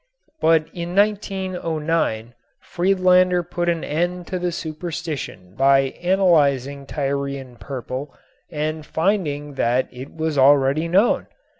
[0.39, 8.11] But in 1909 Friedlander put an end to the superstition by analyzing Tyrian purple
[8.49, 11.27] and finding that it was already known.